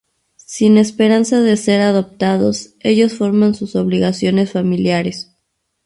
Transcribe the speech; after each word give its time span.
Sin 0.47 0.79
esperanza 0.79 1.41
de 1.41 1.55
ser 1.57 1.81
adoptados, 1.81 2.73
ellos 2.79 3.13
forman 3.13 3.53
sus 3.53 3.75
obligaciones 3.75 4.51
familiares. 4.51 5.29